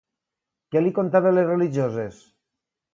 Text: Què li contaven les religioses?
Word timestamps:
Què 0.75 0.83
li 0.85 0.95
contaven 0.97 1.37
les 1.39 1.49
religioses? 1.53 2.27